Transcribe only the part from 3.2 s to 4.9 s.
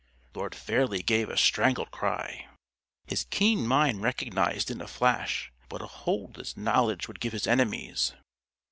keen mind recognised in a